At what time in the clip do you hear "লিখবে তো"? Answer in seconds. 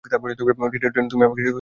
0.99-1.49